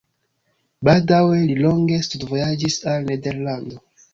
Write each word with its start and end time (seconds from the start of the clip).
Baldaŭe 0.87 1.43
li 1.51 1.59
longe 1.65 2.01
studvojaĝis 2.09 2.81
al 2.95 3.07
Nederlando. 3.11 3.83